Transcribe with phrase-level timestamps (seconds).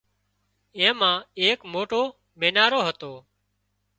[0.77, 2.01] اين مان ايڪ موٽو
[2.39, 3.13] مينارو هتو